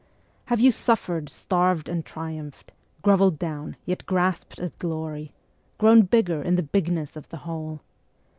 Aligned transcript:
Have 0.45 0.59
you 0.59 0.71
suffered, 0.71 1.29
starved 1.29 1.87
and 1.87 2.03
triumphed, 2.03 2.71
groveled 3.03 3.37
down, 3.37 3.75
yet 3.85 4.07
grasped 4.07 4.57
at 4.59 4.79
glory, 4.79 5.31
Grown 5.77 6.01
bigger 6.07 6.41
in 6.41 6.55
the 6.55 6.63
bigness 6.63 7.15
of 7.15 7.29
the 7.29 7.37
whole? 7.45 7.81